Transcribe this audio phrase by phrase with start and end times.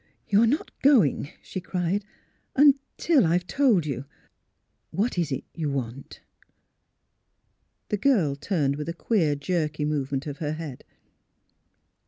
[0.31, 2.03] ''You are not going," she cried,"
[2.55, 4.05] until I have told you....
[4.89, 6.21] What is it you want?"
[7.89, 10.83] The girl turned with a queer, jerky movement of her head.